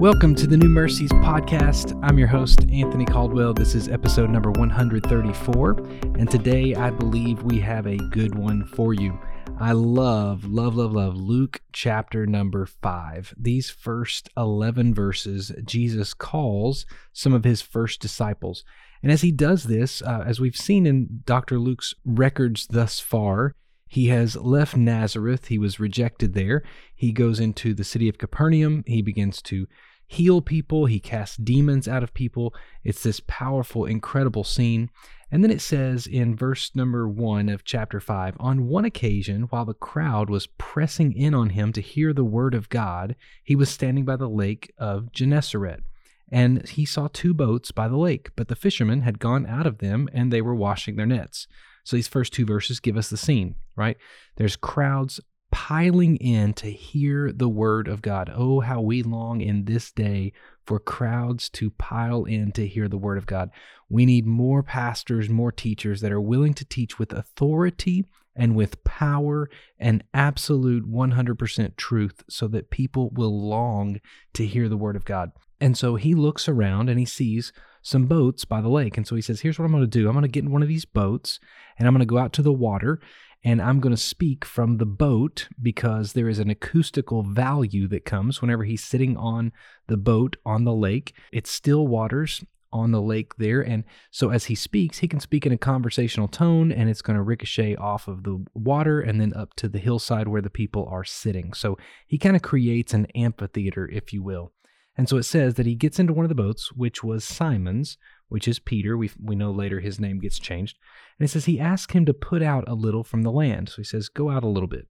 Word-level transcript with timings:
Welcome 0.00 0.34
to 0.36 0.46
the 0.46 0.56
New 0.56 0.70
Mercies 0.70 1.12
podcast. 1.12 1.98
I'm 2.02 2.18
your 2.18 2.26
host, 2.26 2.60
Anthony 2.72 3.04
Caldwell. 3.04 3.52
This 3.52 3.74
is 3.74 3.88
episode 3.88 4.30
number 4.30 4.50
134, 4.52 5.72
and 6.18 6.30
today 6.30 6.74
I 6.74 6.88
believe 6.88 7.42
we 7.42 7.60
have 7.60 7.86
a 7.86 7.98
good 7.98 8.34
one 8.34 8.64
for 8.64 8.94
you. 8.94 9.20
I 9.58 9.72
love, 9.72 10.46
love, 10.46 10.74
love, 10.74 10.92
love 10.92 11.16
Luke 11.16 11.60
chapter 11.70 12.24
number 12.24 12.64
5. 12.64 13.34
These 13.36 13.68
first 13.68 14.30
11 14.38 14.94
verses, 14.94 15.52
Jesus 15.66 16.14
calls 16.14 16.86
some 17.12 17.34
of 17.34 17.44
his 17.44 17.60
first 17.60 18.00
disciples. 18.00 18.64
And 19.02 19.12
as 19.12 19.20
he 19.20 19.32
does 19.32 19.64
this, 19.64 20.00
uh, 20.00 20.24
as 20.26 20.40
we've 20.40 20.56
seen 20.56 20.86
in 20.86 21.20
Dr. 21.26 21.58
Luke's 21.58 21.94
records 22.06 22.66
thus 22.68 23.00
far, 23.00 23.54
he 23.92 24.06
has 24.06 24.36
left 24.36 24.76
Nazareth. 24.76 25.48
He 25.48 25.58
was 25.58 25.80
rejected 25.80 26.32
there. 26.32 26.62
He 26.94 27.10
goes 27.10 27.40
into 27.40 27.74
the 27.74 27.82
city 27.82 28.08
of 28.08 28.18
Capernaum. 28.18 28.84
He 28.86 29.02
begins 29.02 29.42
to 29.42 29.66
heal 30.06 30.40
people, 30.40 30.86
he 30.86 31.00
casts 31.00 31.36
demons 31.36 31.88
out 31.88 32.04
of 32.04 32.14
people. 32.14 32.54
It's 32.84 33.02
this 33.02 33.20
powerful, 33.26 33.86
incredible 33.86 34.44
scene. 34.44 34.90
And 35.32 35.42
then 35.42 35.50
it 35.50 35.60
says 35.60 36.06
in 36.06 36.36
verse 36.36 36.70
number 36.72 37.08
one 37.08 37.48
of 37.48 37.64
chapter 37.64 37.98
five 37.98 38.36
On 38.38 38.68
one 38.68 38.84
occasion, 38.84 39.42
while 39.50 39.64
the 39.64 39.74
crowd 39.74 40.30
was 40.30 40.46
pressing 40.46 41.12
in 41.12 41.34
on 41.34 41.50
him 41.50 41.72
to 41.72 41.80
hear 41.80 42.12
the 42.12 42.24
word 42.24 42.54
of 42.54 42.68
God, 42.68 43.16
he 43.42 43.56
was 43.56 43.70
standing 43.70 44.04
by 44.04 44.14
the 44.14 44.28
lake 44.28 44.72
of 44.78 45.10
Gennesaret. 45.10 45.82
And 46.30 46.68
he 46.68 46.84
saw 46.84 47.08
two 47.12 47.34
boats 47.34 47.72
by 47.72 47.88
the 47.88 47.96
lake, 47.96 48.30
but 48.36 48.46
the 48.46 48.54
fishermen 48.54 49.00
had 49.00 49.18
gone 49.18 49.46
out 49.46 49.66
of 49.66 49.78
them 49.78 50.08
and 50.12 50.32
they 50.32 50.42
were 50.42 50.54
washing 50.54 50.94
their 50.94 51.06
nets. 51.06 51.48
So 51.84 51.96
these 51.96 52.08
first 52.08 52.32
two 52.32 52.46
verses 52.46 52.80
give 52.80 52.96
us 52.96 53.10
the 53.10 53.16
scene, 53.16 53.56
right? 53.76 53.96
There's 54.36 54.56
crowds 54.56 55.20
piling 55.50 56.16
in 56.16 56.52
to 56.54 56.70
hear 56.70 57.32
the 57.32 57.48
word 57.48 57.88
of 57.88 58.02
God. 58.02 58.30
Oh, 58.34 58.60
how 58.60 58.80
we 58.80 59.02
long 59.02 59.40
in 59.40 59.64
this 59.64 59.90
day 59.90 60.32
for 60.64 60.78
crowds 60.78 61.48
to 61.50 61.70
pile 61.70 62.24
in 62.24 62.52
to 62.52 62.66
hear 62.66 62.88
the 62.88 62.98
word 62.98 63.18
of 63.18 63.26
God. 63.26 63.50
We 63.88 64.06
need 64.06 64.26
more 64.26 64.62
pastors, 64.62 65.28
more 65.28 65.50
teachers 65.50 66.00
that 66.00 66.12
are 66.12 66.20
willing 66.20 66.54
to 66.54 66.64
teach 66.64 66.98
with 66.98 67.12
authority 67.12 68.04
and 68.36 68.54
with 68.54 68.82
power 68.84 69.50
and 69.78 70.04
absolute 70.14 70.88
100% 70.88 71.76
truth 71.76 72.22
so 72.28 72.46
that 72.48 72.70
people 72.70 73.10
will 73.10 73.48
long 73.48 74.00
to 74.34 74.46
hear 74.46 74.68
the 74.68 74.76
word 74.76 74.96
of 74.96 75.04
God. 75.04 75.32
And 75.60 75.76
so 75.76 75.96
he 75.96 76.14
looks 76.14 76.48
around 76.48 76.88
and 76.88 76.98
he 76.98 77.04
sees 77.04 77.52
some 77.82 78.06
boats 78.06 78.44
by 78.44 78.60
the 78.60 78.68
lake. 78.68 78.96
And 78.96 79.06
so 79.06 79.16
he 79.16 79.22
says, 79.22 79.40
Here's 79.40 79.58
what 79.58 79.64
I'm 79.64 79.72
going 79.72 79.82
to 79.82 79.86
do 79.86 80.08
I'm 80.08 80.14
going 80.14 80.22
to 80.22 80.28
get 80.28 80.44
in 80.44 80.52
one 80.52 80.62
of 80.62 80.68
these 80.68 80.84
boats 80.84 81.40
and 81.78 81.86
I'm 81.86 81.94
going 81.94 82.00
to 82.00 82.06
go 82.06 82.18
out 82.18 82.32
to 82.34 82.42
the 82.42 82.52
water 82.52 83.00
and 83.42 83.60
I'm 83.62 83.80
going 83.80 83.94
to 83.94 84.00
speak 84.00 84.44
from 84.44 84.76
the 84.76 84.86
boat 84.86 85.48
because 85.60 86.12
there 86.12 86.28
is 86.28 86.38
an 86.38 86.50
acoustical 86.50 87.22
value 87.22 87.88
that 87.88 88.04
comes 88.04 88.42
whenever 88.42 88.64
he's 88.64 88.84
sitting 88.84 89.16
on 89.16 89.52
the 89.86 89.96
boat 89.96 90.36
on 90.44 90.64
the 90.64 90.74
lake. 90.74 91.14
It's 91.32 91.50
still 91.50 91.86
waters 91.86 92.44
on 92.72 92.92
the 92.92 93.00
lake 93.00 93.36
there. 93.36 93.60
And 93.60 93.84
so 94.10 94.30
as 94.30 94.44
he 94.46 94.54
speaks, 94.54 94.98
he 94.98 95.08
can 95.08 95.20
speak 95.20 95.46
in 95.46 95.52
a 95.52 95.58
conversational 95.58 96.28
tone 96.28 96.70
and 96.70 96.88
it's 96.88 97.02
going 97.02 97.16
to 97.16 97.22
ricochet 97.22 97.76
off 97.76 98.08
of 98.08 98.24
the 98.24 98.44
water 98.54 99.00
and 99.00 99.20
then 99.20 99.32
up 99.34 99.54
to 99.56 99.68
the 99.68 99.78
hillside 99.78 100.28
where 100.28 100.42
the 100.42 100.50
people 100.50 100.86
are 100.90 101.04
sitting. 101.04 101.52
So 101.52 101.78
he 102.06 102.18
kind 102.18 102.36
of 102.36 102.42
creates 102.42 102.94
an 102.94 103.06
amphitheater, 103.14 103.88
if 103.88 104.12
you 104.12 104.22
will. 104.22 104.52
And 105.00 105.08
so 105.08 105.16
it 105.16 105.22
says 105.22 105.54
that 105.54 105.64
he 105.64 105.76
gets 105.76 105.98
into 105.98 106.12
one 106.12 106.26
of 106.26 106.28
the 106.28 106.34
boats, 106.34 106.72
which 106.72 107.02
was 107.02 107.24
Simon's, 107.24 107.96
which 108.28 108.46
is 108.46 108.58
Peter. 108.58 108.98
We, 108.98 109.10
we 109.18 109.34
know 109.34 109.50
later 109.50 109.80
his 109.80 109.98
name 109.98 110.20
gets 110.20 110.38
changed. 110.38 110.76
And 111.18 111.24
it 111.24 111.30
says 111.30 111.46
he 111.46 111.58
asked 111.58 111.92
him 111.92 112.04
to 112.04 112.12
put 112.12 112.42
out 112.42 112.68
a 112.68 112.74
little 112.74 113.02
from 113.02 113.22
the 113.22 113.32
land. 113.32 113.70
So 113.70 113.76
he 113.76 113.84
says, 113.84 114.10
Go 114.10 114.28
out 114.28 114.44
a 114.44 114.46
little 114.46 114.68
bit. 114.68 114.88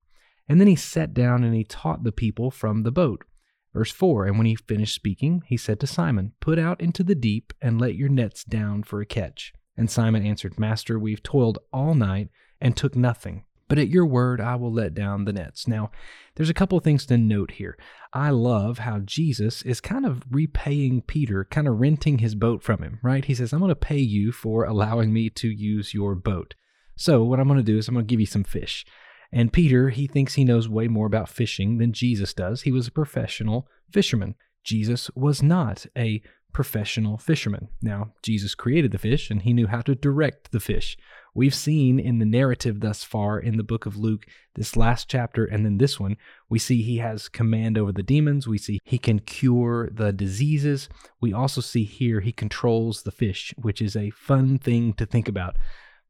And 0.49 0.61
then 0.61 0.67
he 0.67 0.75
sat 0.75 1.15
down 1.15 1.45
and 1.45 1.55
he 1.55 1.63
taught 1.63 2.03
the 2.03 2.11
people 2.11 2.51
from 2.51 2.83
the 2.83 2.91
boat. 2.91 3.23
Verse 3.73 3.93
4 3.93 4.27
And 4.27 4.37
when 4.37 4.49
he 4.49 4.57
finished 4.57 4.97
speaking, 4.97 5.45
he 5.47 5.57
said 5.57 5.79
to 5.79 5.87
Simon, 5.87 6.33
Put 6.41 6.59
out 6.59 6.81
into 6.81 7.05
the 7.05 7.15
deep 7.15 7.53
and 7.63 7.81
let 7.81 7.95
your 7.95 8.09
nets 8.09 8.43
down 8.43 8.83
for 8.83 9.01
a 9.01 9.07
catch. 9.07 9.53
And 9.77 9.89
Simon 9.89 10.27
answered, 10.27 10.59
Master, 10.59 10.99
we've 10.99 11.23
toiled 11.23 11.61
all 11.73 11.95
night 11.95 12.31
and 12.61 12.77
took 12.77 12.97
nothing 12.97 13.45
but 13.71 13.79
at 13.79 13.89
your 13.89 14.05
word 14.05 14.41
I 14.41 14.57
will 14.57 14.73
let 14.73 14.95
down 14.95 15.25
the 15.25 15.33
nets. 15.33 15.69
Now, 15.69 15.93
there's 16.35 16.51
a 16.51 16.55
couple 16.55 16.77
of 16.77 16.83
things 16.83 17.07
to 17.07 17.17
note 17.17 17.53
here. 17.53 17.79
I 18.13 18.31
love 18.31 18.79
how 18.79 18.99
Jesus 18.99 19.63
is 19.63 19.81
kind 19.81 20.05
of 20.05 20.25
repaying 20.29 21.03
Peter, 21.03 21.45
kind 21.45 21.69
of 21.69 21.79
renting 21.79 22.19
his 22.19 22.35
boat 22.35 22.65
from 22.65 22.83
him, 22.83 22.99
right? 23.03 23.25
He 23.25 23.35
says, 23.35 23.53
I'm 23.53 23.61
going 23.61 23.69
to 23.69 23.77
pay 23.77 23.99
you 23.99 24.33
for 24.33 24.65
allowing 24.65 25.13
me 25.13 25.31
to 25.31 25.49
use 25.49 25.95
your 25.95 26.17
boat. 26.17 26.55
So, 26.97 27.23
what 27.23 27.39
I'm 27.39 27.47
going 27.47 27.61
to 27.61 27.63
do 27.63 27.79
is 27.79 27.87
I'm 27.87 27.95
going 27.95 28.07
to 28.07 28.11
give 28.11 28.19
you 28.19 28.27
some 28.27 28.45
fish. 28.45 28.85
And 29.33 29.53
Peter, 29.53 29.91
he 29.91 30.09
thinks 30.09 30.35
he 30.35 30.45
knows 30.45 30.69
way 30.69 30.89
more 30.89 31.07
about 31.07 31.29
fishing 31.29 31.79
than 31.79 31.93
Jesus 31.93 32.35
does. 32.35 32.63
He 32.63 32.73
was 32.73 32.89
a 32.89 32.93
professional 32.93 33.69
fisherman. 33.93 34.35
Jesus 34.65 35.11
was 35.15 35.43
not 35.43 35.87
a 35.97 36.21
professional 36.53 37.19
fishermen. 37.19 37.69
Now, 37.83 38.13
Jesus 38.23 38.55
created 38.55 38.93
the 38.93 38.99
fish 38.99 39.31
and 39.31 39.43
he 39.43 39.53
knew 39.53 39.67
how 39.67 39.81
to 39.83 39.95
direct 39.95 40.53
the 40.53 40.61
fish. 40.61 40.97
We've 41.35 41.55
seen 41.55 42.01
in 42.01 42.19
the 42.19 42.27
narrative 42.27 42.81
thus 42.81 43.05
far 43.05 43.39
in 43.39 43.57
the 43.57 43.63
book 43.63 43.87
of 43.87 43.97
Luke, 43.97 44.27
this 44.55 44.77
last 44.77 45.09
chapter 45.09 45.45
and 45.45 45.65
then 45.65 45.79
this 45.79 46.01
one, 46.01 46.17
we 46.49 46.59
see 46.59 46.83
he 46.83 46.99
has 46.99 47.29
command 47.29 47.79
over 47.79 47.93
the 47.93 48.03
demons. 48.03 48.49
We 48.49 48.59
see 48.59 48.81
he 48.85 48.99
can 48.99 49.21
cure 49.21 49.89
the 49.93 50.13
diseases. 50.13 50.89
We 51.21 51.33
also 51.33 51.61
see 51.61 51.85
here 51.85 52.21
he 52.21 52.33
controls 52.33 53.03
the 53.03 53.13
fish, 53.13 53.55
which 53.57 53.81
is 53.81 53.97
a 53.97 54.11
fun 54.11 54.59
thing 54.59 54.93
to 54.95 55.07
think 55.07 55.29
about. 55.29 55.57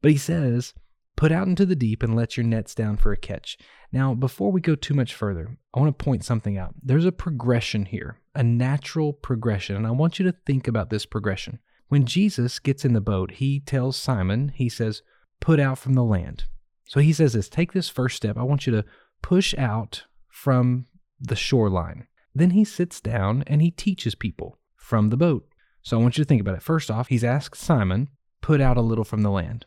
But 0.01 0.11
he 0.11 0.17
says, 0.17 0.73
Put 1.15 1.31
out 1.31 1.47
into 1.47 1.65
the 1.65 1.75
deep 1.75 2.01
and 2.01 2.15
let 2.15 2.35
your 2.35 2.45
nets 2.45 2.73
down 2.73 2.97
for 2.97 3.11
a 3.11 3.17
catch. 3.17 3.57
Now, 3.91 4.15
before 4.15 4.51
we 4.51 4.61
go 4.61 4.75
too 4.75 4.93
much 4.93 5.13
further, 5.13 5.57
I 5.73 5.79
want 5.79 5.97
to 5.97 6.03
point 6.03 6.25
something 6.25 6.57
out. 6.57 6.73
There's 6.81 7.05
a 7.05 7.11
progression 7.11 7.85
here, 7.85 8.17
a 8.35 8.43
natural 8.43 9.13
progression, 9.13 9.75
and 9.75 9.87
I 9.87 9.91
want 9.91 10.19
you 10.19 10.25
to 10.25 10.37
think 10.45 10.67
about 10.67 10.89
this 10.89 11.05
progression. 11.05 11.59
When 11.87 12.05
Jesus 12.05 12.59
gets 12.59 12.85
in 12.85 12.93
the 12.93 13.01
boat, 13.01 13.31
he 13.31 13.59
tells 13.59 13.97
Simon, 13.97 14.53
he 14.55 14.69
says, 14.69 15.01
put 15.41 15.59
out 15.59 15.77
from 15.77 15.93
the 15.93 16.03
land. 16.03 16.45
So 16.85 16.99
he 16.99 17.13
says 17.13 17.33
this 17.33 17.49
take 17.49 17.73
this 17.73 17.89
first 17.89 18.15
step. 18.15 18.37
I 18.37 18.43
want 18.43 18.65
you 18.65 18.73
to 18.73 18.85
push 19.21 19.53
out 19.57 20.05
from 20.29 20.85
the 21.19 21.35
shoreline. 21.35 22.07
Then 22.33 22.51
he 22.51 22.63
sits 22.63 23.01
down 23.01 23.43
and 23.47 23.61
he 23.61 23.71
teaches 23.71 24.15
people 24.15 24.57
from 24.75 25.09
the 25.09 25.17
boat. 25.17 25.47
So 25.83 25.97
I 25.97 26.01
want 26.01 26.17
you 26.17 26.23
to 26.23 26.27
think 26.27 26.41
about 26.41 26.55
it. 26.55 26.63
First 26.63 26.89
off, 26.89 27.07
he's 27.07 27.23
asked 27.23 27.57
Simon, 27.57 28.09
put 28.41 28.61
out 28.61 28.77
a 28.77 28.81
little 28.81 29.03
from 29.03 29.21
the 29.21 29.31
land. 29.31 29.65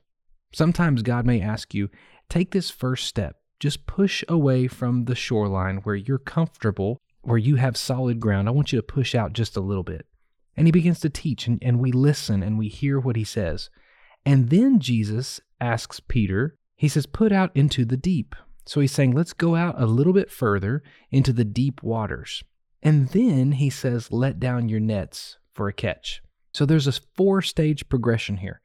Sometimes 0.53 1.03
God 1.03 1.27
may 1.27 1.41
ask 1.41 1.75
you, 1.75 1.91
take 2.29 2.53
this 2.53 2.71
first 2.71 3.07
step. 3.07 3.37
Just 3.61 3.87
push 3.87 4.23
away 4.29 4.67
from 4.69 5.05
the 5.05 5.15
shoreline 5.15 5.79
where 5.79 5.95
you're 5.95 6.19
comfortable, 6.19 7.01
where 7.27 7.39
you 7.39 7.57
have 7.57 7.77
solid 7.77 8.21
ground. 8.21 8.49
I 8.49 8.53
want 8.53 8.73
you 8.73 8.79
to 8.79 8.83
push 8.83 9.15
out 9.15 9.33
just 9.33 9.57
a 9.57 9.61
little 9.61 9.83
bit. 9.83 10.07
And 10.57 10.67
he 10.67 10.73
begins 10.73 11.01
to 11.01 11.11
teach, 11.11 11.47
and, 11.47 11.59
and 11.63 11.81
we 11.81 11.91
listen 11.91 12.43
and 12.43 12.59
we 12.59 12.69
hear 12.69 13.01
what 13.01 13.17
he 13.17 13.25
says. 13.25 13.71
And 14.25 14.51
then 14.51 14.79
Jesus 14.79 15.41
asks 15.61 16.01
Peter, 16.01 16.57
he 16.77 16.89
says, 16.89 17.07
put 17.07 17.33
out 17.33 17.51
into 17.55 17.85
the 17.85 17.97
deep. 17.97 18.35
So 18.67 18.81
he's 18.81 18.93
saying, 18.93 19.13
let's 19.13 19.33
go 19.33 19.57
out 19.57 19.81
a 19.81 19.87
little 19.87 20.13
bit 20.13 20.31
further 20.31 20.83
into 21.11 21.33
the 21.33 21.45
deep 21.45 21.83
waters. 21.83 22.43
And 22.83 23.09
then 23.09 23.53
he 23.53 23.71
says, 23.71 24.13
let 24.13 24.41
down 24.41 24.69
your 24.69 24.81
nets 24.81 25.39
for 25.53 25.69
a 25.69 25.73
catch. 25.73 26.23
So 26.53 26.65
there's 26.65 26.87
a 26.87 26.93
four 27.17 27.43
stage 27.43 27.89
progression 27.89 28.39
here. 28.39 28.61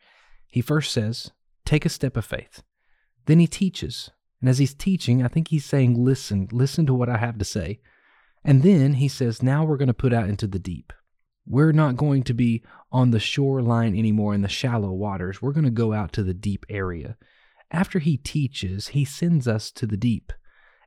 He 0.48 0.62
first 0.62 0.92
says, 0.92 1.32
take 1.66 1.86
a 1.86 1.90
step 1.90 2.18
of 2.18 2.26
faith. 2.26 2.64
Then 3.26 3.40
he 3.40 3.48
teaches. 3.48 4.10
And 4.42 4.50
as 4.50 4.58
he's 4.60 4.74
teaching, 4.74 5.24
I 5.24 5.28
think 5.28 5.50
he's 5.50 5.66
saying, 5.66 6.04
listen, 6.04 6.48
listen 6.52 6.86
to 6.86 6.94
what 6.94 7.10
I 7.10 7.18
have 7.18 7.38
to 7.38 7.46
say. 7.46 7.80
And 8.44 8.64
then 8.64 8.94
he 8.94 9.08
says, 9.08 9.44
now 9.44 9.64
we're 9.64 9.78
going 9.78 9.88
to 9.88 9.94
put 9.94 10.14
out 10.14 10.30
into 10.30 10.48
the 10.48 10.60
deep. 10.60 10.94
We're 11.46 11.72
not 11.72 11.98
going 11.98 12.24
to 12.24 12.34
be 12.34 12.64
on 12.92 13.12
the 13.12 13.20
shoreline 13.20 13.98
anymore 13.98 14.34
in 14.34 14.42
the 14.42 14.48
shallow 14.48 14.92
waters. 14.92 15.42
We're 15.42 15.52
going 15.52 15.66
to 15.66 15.72
go 15.72 15.94
out 15.94 16.14
to 16.14 16.24
the 16.24 16.34
deep 16.34 16.66
area. 16.70 17.18
After 17.72 18.00
he 18.00 18.18
teaches, 18.18 18.90
he 18.90 19.04
sends 19.06 19.48
us 19.48 19.72
to 19.72 19.86
the 19.86 19.98
deep. 19.98 20.32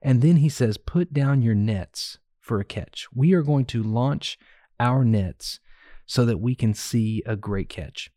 And 0.01 0.21
then 0.23 0.37
he 0.37 0.49
says, 0.49 0.79
Put 0.79 1.13
down 1.13 1.43
your 1.43 1.55
nets 1.55 2.19
for 2.41 2.59
a 2.59 2.65
catch. 2.65 3.07
We 3.15 3.35
are 3.35 3.43
going 3.43 3.67
to 3.67 3.83
launch 3.83 4.39
our 4.81 5.05
nets 5.05 5.61
so 6.07 6.25
that 6.25 6.39
we 6.39 6.55
can 6.55 6.75
see 6.75 7.23
a 7.25 7.37
great 7.37 7.69
catch. 7.69 8.11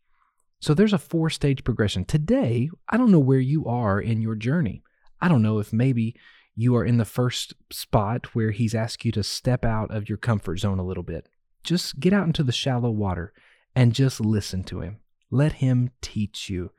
So 0.60 0.74
there's 0.74 0.92
a 0.92 0.98
four 0.98 1.30
stage 1.30 1.62
progression. 1.64 2.04
Today, 2.04 2.70
I 2.88 2.96
don't 2.96 3.12
know 3.12 3.20
where 3.20 3.38
you 3.38 3.66
are 3.66 4.00
in 4.00 4.20
your 4.20 4.34
journey. 4.34 4.82
I 5.20 5.28
don't 5.28 5.42
know 5.42 5.58
if 5.58 5.72
maybe 5.72 6.16
you 6.56 6.74
are 6.74 6.84
in 6.84 6.96
the 6.96 7.04
first 7.04 7.52
spot 7.70 8.34
where 8.34 8.50
he's 8.50 8.74
asked 8.74 9.04
you 9.04 9.12
to 9.12 9.22
step 9.22 9.64
out 9.64 9.90
of 9.94 10.08
your 10.08 10.18
comfort 10.18 10.56
zone 10.56 10.78
a 10.78 10.84
little 10.84 11.02
bit. 11.02 11.28
Just 11.62 12.00
get 12.00 12.14
out 12.14 12.26
into 12.26 12.42
the 12.42 12.50
shallow 12.50 12.90
water 12.90 13.32
and 13.74 13.92
just 13.92 14.20
listen 14.20 14.64
to 14.64 14.80
him. 14.80 15.00
Let 15.30 15.54
him 15.54 15.90
teach 16.00 16.48
you. 16.48 16.70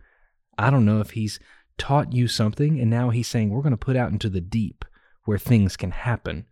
I 0.58 0.72
don't 0.72 0.86
know 0.86 1.00
if 1.00 1.12
he's 1.12 1.40
taught 1.78 2.12
you 2.12 2.28
something 2.28 2.80
and 2.80 2.90
now 2.90 3.12
he's 3.12 3.28
saying, 3.28 3.52
we're 3.52 3.62
going 3.62 3.72
to 3.72 3.78
put 3.78 3.96
out 3.96 4.12
into 4.12 4.30
the 4.30 4.42
deep 4.42 4.84
where 5.26 5.38
things 5.38 5.78
can 5.78 5.92
happen. 5.92 6.48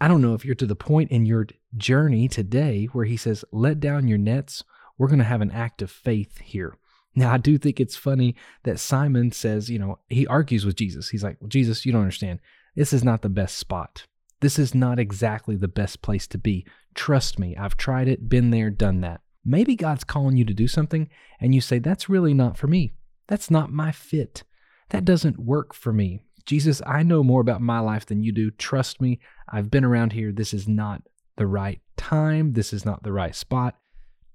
I 0.00 0.08
don't 0.08 0.22
know 0.22 0.34
if 0.34 0.44
you're 0.44 0.54
to 0.56 0.66
the 0.66 0.74
point 0.74 1.12
in 1.12 1.26
your 1.26 1.46
journey 1.76 2.26
today 2.26 2.86
where 2.86 3.04
he 3.04 3.16
says, 3.16 3.44
let 3.52 3.78
down 3.78 4.08
your 4.08 4.18
nets. 4.18 4.64
We're 4.98 5.08
going 5.08 5.18
to 5.20 5.24
have 5.24 5.42
an 5.42 5.52
act 5.52 5.82
of 5.82 5.90
faith 5.90 6.38
here. 6.40 6.76
Now, 7.14 7.32
I 7.32 7.38
do 7.38 7.58
think 7.58 7.80
it's 7.80 7.96
funny 7.96 8.36
that 8.62 8.78
Simon 8.78 9.32
says, 9.32 9.68
you 9.68 9.78
know, 9.78 9.98
he 10.08 10.26
argues 10.26 10.64
with 10.64 10.76
Jesus. 10.76 11.08
He's 11.08 11.24
like, 11.24 11.38
well, 11.40 11.48
Jesus, 11.48 11.84
you 11.84 11.92
don't 11.92 12.02
understand. 12.02 12.38
This 12.76 12.92
is 12.92 13.02
not 13.02 13.22
the 13.22 13.28
best 13.28 13.58
spot. 13.58 14.06
This 14.40 14.58
is 14.58 14.74
not 14.74 14.98
exactly 14.98 15.56
the 15.56 15.68
best 15.68 16.02
place 16.02 16.26
to 16.28 16.38
be. 16.38 16.66
Trust 16.94 17.38
me, 17.38 17.56
I've 17.56 17.76
tried 17.76 18.08
it, 18.08 18.28
been 18.28 18.50
there, 18.50 18.70
done 18.70 19.00
that. 19.00 19.20
Maybe 19.44 19.74
God's 19.74 20.04
calling 20.04 20.36
you 20.36 20.44
to 20.44 20.54
do 20.54 20.68
something 20.68 21.08
and 21.40 21.54
you 21.54 21.60
say, 21.60 21.78
That's 21.78 22.08
really 22.08 22.34
not 22.34 22.56
for 22.56 22.66
me. 22.66 22.92
That's 23.26 23.50
not 23.50 23.72
my 23.72 23.92
fit. 23.92 24.44
That 24.90 25.04
doesn't 25.04 25.38
work 25.38 25.74
for 25.74 25.92
me. 25.92 26.20
Jesus, 26.46 26.82
I 26.86 27.02
know 27.02 27.22
more 27.22 27.40
about 27.40 27.60
my 27.60 27.78
life 27.80 28.06
than 28.06 28.22
you 28.22 28.32
do. 28.32 28.50
Trust 28.50 29.00
me, 29.00 29.20
I've 29.48 29.70
been 29.70 29.84
around 29.84 30.12
here. 30.12 30.32
This 30.32 30.52
is 30.52 30.66
not 30.66 31.02
the 31.36 31.46
right 31.46 31.80
time. 31.96 32.54
This 32.54 32.72
is 32.72 32.84
not 32.84 33.02
the 33.02 33.12
right 33.12 33.34
spot. 33.34 33.76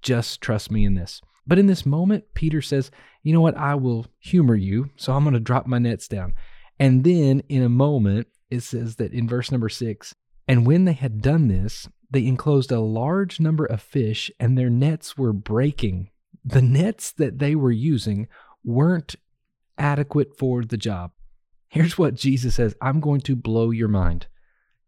Just 0.02 0.40
trust 0.40 0.70
me 0.70 0.84
in 0.84 0.94
this. 0.94 1.20
But 1.46 1.58
in 1.58 1.66
this 1.66 1.86
moment, 1.86 2.24
Peter 2.34 2.60
says, 2.60 2.90
You 3.22 3.32
know 3.32 3.40
what? 3.40 3.56
I 3.56 3.74
will 3.74 4.06
humor 4.18 4.56
you. 4.56 4.90
So 4.96 5.12
I'm 5.12 5.24
going 5.24 5.34
to 5.34 5.40
drop 5.40 5.66
my 5.66 5.78
nets 5.78 6.08
down. 6.08 6.34
And 6.78 7.04
then 7.04 7.42
in 7.48 7.62
a 7.62 7.68
moment, 7.68 8.28
it 8.50 8.60
says 8.60 8.96
that 8.96 9.12
in 9.12 9.28
verse 9.28 9.50
number 9.50 9.68
six, 9.68 10.14
and 10.48 10.66
when 10.66 10.84
they 10.84 10.92
had 10.92 11.22
done 11.22 11.48
this, 11.48 11.88
they 12.10 12.26
enclosed 12.26 12.70
a 12.70 12.80
large 12.80 13.40
number 13.40 13.64
of 13.64 13.82
fish, 13.82 14.30
and 14.38 14.56
their 14.56 14.70
nets 14.70 15.18
were 15.18 15.32
breaking. 15.32 16.10
The 16.44 16.62
nets 16.62 17.10
that 17.12 17.38
they 17.38 17.56
were 17.56 17.72
using 17.72 18.28
weren't 18.64 19.16
adequate 19.78 20.36
for 20.38 20.64
the 20.64 20.76
job. 20.76 21.10
Here's 21.68 21.98
what 21.98 22.14
Jesus 22.14 22.54
says 22.54 22.76
I'm 22.80 23.00
going 23.00 23.20
to 23.22 23.36
blow 23.36 23.70
your 23.70 23.88
mind. 23.88 24.26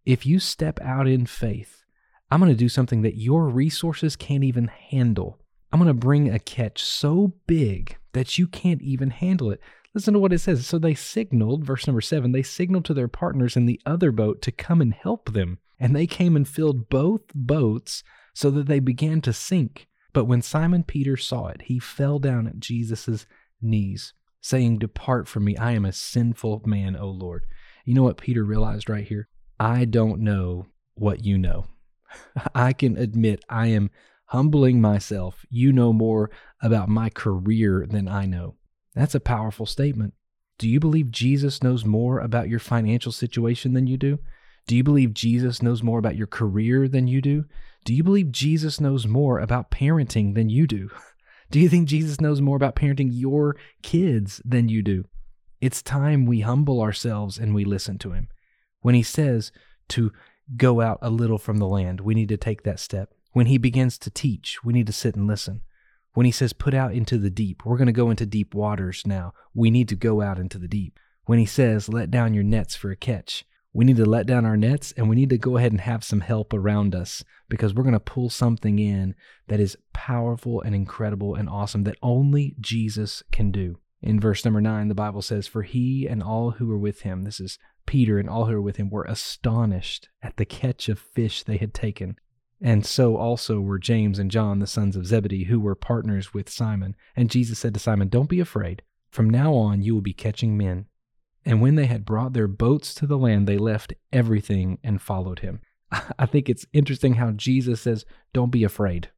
If 0.06 0.24
you 0.24 0.38
step 0.38 0.80
out 0.80 1.08
in 1.08 1.26
faith, 1.26 1.84
I'm 2.30 2.40
going 2.40 2.52
to 2.52 2.56
do 2.56 2.68
something 2.68 3.02
that 3.02 3.18
your 3.18 3.48
resources 3.48 4.16
can't 4.16 4.44
even 4.44 4.68
handle. 4.68 5.38
I'm 5.72 5.78
going 5.78 5.88
to 5.88 5.94
bring 5.94 6.28
a 6.28 6.38
catch 6.38 6.82
so 6.82 7.34
big 7.46 7.96
that 8.12 8.38
you 8.38 8.46
can't 8.46 8.82
even 8.82 9.10
handle 9.10 9.50
it. 9.50 9.60
Listen 9.94 10.14
to 10.14 10.20
what 10.20 10.32
it 10.32 10.38
says. 10.38 10.66
So 10.66 10.78
they 10.78 10.94
signaled, 10.94 11.64
verse 11.64 11.86
number 11.86 12.00
seven, 12.00 12.32
they 12.32 12.42
signaled 12.42 12.84
to 12.86 12.94
their 12.94 13.08
partners 13.08 13.56
in 13.56 13.66
the 13.66 13.80
other 13.84 14.12
boat 14.12 14.42
to 14.42 14.52
come 14.52 14.80
and 14.80 14.94
help 14.94 15.32
them. 15.32 15.58
And 15.78 15.94
they 15.94 16.06
came 16.06 16.36
and 16.36 16.48
filled 16.48 16.88
both 16.88 17.22
boats 17.34 18.02
so 18.34 18.50
that 18.50 18.66
they 18.66 18.80
began 18.80 19.20
to 19.22 19.32
sink. 19.32 19.88
But 20.12 20.24
when 20.24 20.42
Simon 20.42 20.84
Peter 20.84 21.16
saw 21.16 21.48
it, 21.48 21.62
he 21.62 21.78
fell 21.78 22.18
down 22.18 22.46
at 22.46 22.60
Jesus' 22.60 23.26
knees, 23.60 24.14
saying, 24.40 24.78
Depart 24.78 25.28
from 25.28 25.44
me, 25.44 25.56
I 25.56 25.72
am 25.72 25.84
a 25.84 25.92
sinful 25.92 26.62
man, 26.64 26.96
O 26.96 27.08
Lord. 27.08 27.44
You 27.84 27.94
know 27.94 28.02
what 28.02 28.18
Peter 28.18 28.44
realized 28.44 28.88
right 28.88 29.06
here? 29.06 29.28
I 29.60 29.84
don't 29.84 30.20
know 30.20 30.66
what 30.94 31.24
you 31.24 31.38
know. 31.38 31.66
I 32.54 32.72
can 32.72 32.96
admit 32.96 33.44
I 33.48 33.68
am 33.68 33.90
humbling 34.28 34.80
myself. 34.80 35.44
You 35.50 35.72
know 35.72 35.92
more 35.92 36.30
about 36.62 36.88
my 36.88 37.10
career 37.10 37.86
than 37.88 38.08
I 38.08 38.26
know. 38.26 38.56
That's 38.94 39.14
a 39.14 39.20
powerful 39.20 39.66
statement. 39.66 40.14
Do 40.58 40.68
you 40.68 40.80
believe 40.80 41.10
Jesus 41.10 41.62
knows 41.62 41.84
more 41.84 42.18
about 42.18 42.48
your 42.48 42.58
financial 42.58 43.12
situation 43.12 43.74
than 43.74 43.86
you 43.86 43.96
do? 43.96 44.18
Do 44.66 44.76
you 44.76 44.82
believe 44.82 45.14
Jesus 45.14 45.62
knows 45.62 45.82
more 45.82 45.98
about 45.98 46.16
your 46.16 46.26
career 46.26 46.88
than 46.88 47.06
you 47.06 47.22
do? 47.22 47.44
Do 47.84 47.94
you 47.94 48.02
believe 48.02 48.32
Jesus 48.32 48.80
knows 48.80 49.06
more 49.06 49.38
about 49.38 49.70
parenting 49.70 50.34
than 50.34 50.48
you 50.48 50.66
do? 50.66 50.90
Do 51.50 51.58
you 51.58 51.70
think 51.70 51.88
Jesus 51.88 52.20
knows 52.20 52.42
more 52.42 52.56
about 52.56 52.76
parenting 52.76 53.08
your 53.10 53.56
kids 53.82 54.42
than 54.44 54.68
you 54.68 54.82
do? 54.82 55.06
It's 55.62 55.80
time 55.80 56.26
we 56.26 56.40
humble 56.40 56.82
ourselves 56.82 57.38
and 57.38 57.54
we 57.54 57.64
listen 57.64 57.96
to 58.00 58.12
him. 58.12 58.28
When 58.80 58.94
he 58.94 59.02
says 59.02 59.50
to 59.90 60.12
go 60.56 60.82
out 60.82 60.98
a 61.00 61.08
little 61.08 61.38
from 61.38 61.56
the 61.56 61.66
land, 61.66 62.02
we 62.02 62.14
need 62.14 62.28
to 62.28 62.36
take 62.36 62.64
that 62.64 62.78
step. 62.78 63.14
When 63.38 63.46
he 63.46 63.56
begins 63.56 63.98
to 63.98 64.10
teach, 64.10 64.64
we 64.64 64.72
need 64.72 64.88
to 64.88 64.92
sit 64.92 65.14
and 65.14 65.28
listen. 65.28 65.60
When 66.12 66.26
he 66.26 66.32
says 66.32 66.52
put 66.52 66.74
out 66.74 66.92
into 66.92 67.18
the 67.18 67.30
deep, 67.30 67.64
we're 67.64 67.76
going 67.76 67.86
to 67.86 67.92
go 67.92 68.10
into 68.10 68.26
deep 68.26 68.52
waters 68.52 69.04
now. 69.06 69.32
We 69.54 69.70
need 69.70 69.88
to 69.90 69.94
go 69.94 70.20
out 70.20 70.40
into 70.40 70.58
the 70.58 70.66
deep. 70.66 70.98
When 71.26 71.38
he 71.38 71.46
says 71.46 71.88
let 71.88 72.10
down 72.10 72.34
your 72.34 72.42
nets 72.42 72.74
for 72.74 72.90
a 72.90 72.96
catch, 72.96 73.44
we 73.72 73.84
need 73.84 73.96
to 73.98 74.06
let 74.06 74.26
down 74.26 74.44
our 74.44 74.56
nets 74.56 74.90
and 74.96 75.08
we 75.08 75.14
need 75.14 75.30
to 75.30 75.38
go 75.38 75.56
ahead 75.56 75.70
and 75.70 75.80
have 75.82 76.02
some 76.02 76.22
help 76.22 76.52
around 76.52 76.96
us 76.96 77.22
because 77.48 77.72
we're 77.72 77.84
going 77.84 77.92
to 77.92 78.00
pull 78.00 78.28
something 78.28 78.80
in 78.80 79.14
that 79.46 79.60
is 79.60 79.78
powerful 79.92 80.60
and 80.62 80.74
incredible 80.74 81.36
and 81.36 81.48
awesome 81.48 81.84
that 81.84 81.98
only 82.02 82.56
Jesus 82.58 83.22
can 83.30 83.52
do. 83.52 83.78
In 84.02 84.18
verse 84.18 84.44
number 84.44 84.60
nine, 84.60 84.88
the 84.88 84.96
Bible 84.96 85.22
says, 85.22 85.46
For 85.46 85.62
he 85.62 86.08
and 86.08 86.24
all 86.24 86.50
who 86.50 86.66
were 86.66 86.76
with 86.76 87.02
him, 87.02 87.22
this 87.22 87.38
is 87.38 87.56
Peter 87.86 88.18
and 88.18 88.28
all 88.28 88.46
who 88.46 88.54
were 88.54 88.62
with 88.62 88.78
him, 88.78 88.90
were 88.90 89.04
astonished 89.04 90.08
at 90.24 90.38
the 90.38 90.44
catch 90.44 90.88
of 90.88 90.98
fish 90.98 91.44
they 91.44 91.58
had 91.58 91.72
taken. 91.72 92.16
And 92.60 92.84
so 92.84 93.16
also 93.16 93.60
were 93.60 93.78
James 93.78 94.18
and 94.18 94.30
John, 94.30 94.58
the 94.58 94.66
sons 94.66 94.96
of 94.96 95.06
Zebedee, 95.06 95.44
who 95.44 95.60
were 95.60 95.74
partners 95.74 96.34
with 96.34 96.50
Simon. 96.50 96.96
And 97.14 97.30
Jesus 97.30 97.58
said 97.58 97.74
to 97.74 97.80
Simon, 97.80 98.08
Don't 98.08 98.28
be 98.28 98.40
afraid. 98.40 98.82
From 99.10 99.30
now 99.30 99.54
on, 99.54 99.82
you 99.82 99.94
will 99.94 100.02
be 100.02 100.12
catching 100.12 100.56
men. 100.56 100.86
And 101.44 101.62
when 101.62 101.76
they 101.76 101.86
had 101.86 102.04
brought 102.04 102.32
their 102.32 102.48
boats 102.48 102.94
to 102.94 103.06
the 103.06 103.16
land, 103.16 103.46
they 103.46 103.58
left 103.58 103.94
everything 104.12 104.78
and 104.82 105.00
followed 105.00 105.38
him. 105.38 105.60
I 106.18 106.26
think 106.26 106.48
it's 106.48 106.66
interesting 106.72 107.14
how 107.14 107.30
Jesus 107.30 107.80
says, 107.80 108.04
Don't 108.32 108.50
be 108.50 108.64
afraid. 108.64 109.10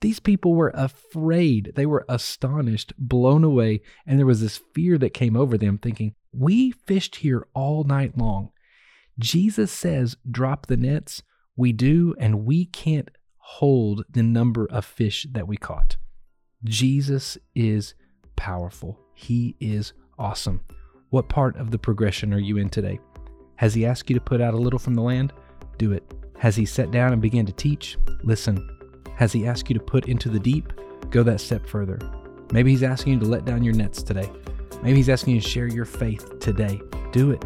These 0.00 0.20
people 0.20 0.54
were 0.54 0.72
afraid. 0.74 1.72
They 1.76 1.86
were 1.86 2.06
astonished, 2.08 2.92
blown 2.98 3.44
away, 3.44 3.82
and 4.06 4.18
there 4.18 4.26
was 4.26 4.40
this 4.40 4.60
fear 4.74 4.96
that 4.98 5.14
came 5.14 5.36
over 5.36 5.56
them, 5.56 5.78
thinking, 5.78 6.14
We 6.32 6.72
fished 6.72 7.16
here 7.16 7.46
all 7.54 7.84
night 7.84 8.16
long. 8.16 8.50
Jesus 9.18 9.70
says, 9.70 10.16
Drop 10.30 10.66
the 10.66 10.76
nets. 10.76 11.22
We 11.56 11.72
do, 11.72 12.14
and 12.18 12.44
we 12.44 12.66
can't 12.66 13.10
hold 13.36 14.04
the 14.10 14.22
number 14.22 14.66
of 14.70 14.84
fish 14.84 15.26
that 15.32 15.48
we 15.48 15.56
caught. 15.56 15.96
Jesus 16.64 17.36
is 17.54 17.94
powerful. 18.36 18.98
He 19.14 19.56
is 19.60 19.92
awesome. 20.18 20.60
What 21.10 21.28
part 21.28 21.56
of 21.56 21.70
the 21.70 21.78
progression 21.78 22.32
are 22.32 22.38
you 22.38 22.56
in 22.58 22.68
today? 22.68 23.00
Has 23.56 23.74
He 23.74 23.84
asked 23.84 24.08
you 24.08 24.14
to 24.14 24.20
put 24.20 24.40
out 24.40 24.54
a 24.54 24.58
little 24.58 24.78
from 24.78 24.94
the 24.94 25.02
land? 25.02 25.32
Do 25.78 25.92
it. 25.92 26.14
Has 26.38 26.56
He 26.56 26.64
sat 26.64 26.90
down 26.90 27.12
and 27.12 27.20
began 27.20 27.46
to 27.46 27.52
teach? 27.52 27.98
Listen. 28.22 28.68
Has 29.16 29.32
He 29.32 29.46
asked 29.46 29.68
you 29.68 29.74
to 29.74 29.84
put 29.84 30.08
into 30.08 30.28
the 30.28 30.40
deep? 30.40 30.72
Go 31.10 31.22
that 31.24 31.40
step 31.40 31.66
further. 31.66 31.98
Maybe 32.52 32.70
He's 32.70 32.82
asking 32.82 33.14
you 33.14 33.20
to 33.20 33.26
let 33.26 33.44
down 33.44 33.64
your 33.64 33.74
nets 33.74 34.02
today. 34.02 34.30
Maybe 34.82 34.96
He's 34.96 35.08
asking 35.08 35.34
you 35.34 35.40
to 35.40 35.48
share 35.48 35.66
your 35.66 35.84
faith 35.84 36.38
today. 36.38 36.80
Do 37.12 37.32
it. 37.32 37.44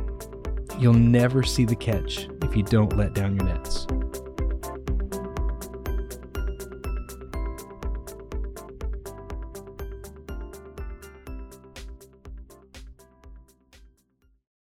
You'll 0.79 0.95
never 0.95 1.43
see 1.43 1.65
the 1.65 1.77
catch 1.77 2.29
if 2.43 2.57
you 2.57 2.63
don't 2.63 2.97
let 2.97 3.15
down 3.15 3.37
your 3.37 3.45
nets. 3.45 3.87